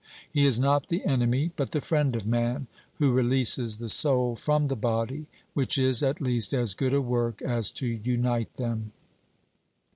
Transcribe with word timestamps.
He 0.33 0.47
is 0.47 0.59
not 0.59 0.87
the 0.87 1.05
enemy, 1.05 1.51
but 1.55 1.69
the 1.69 1.79
friend 1.79 2.15
of 2.15 2.25
man, 2.25 2.65
who 2.95 3.11
releases 3.11 3.77
the 3.77 3.87
soul 3.87 4.35
from 4.35 4.67
the 4.67 4.75
body, 4.75 5.27
which 5.53 5.77
is 5.77 6.01
at 6.01 6.19
least 6.19 6.55
as 6.55 6.73
good 6.73 6.95
a 6.95 6.99
work 7.01 7.43
as 7.43 7.69
to 7.73 7.85
unite 7.85 8.55
them. 8.55 8.93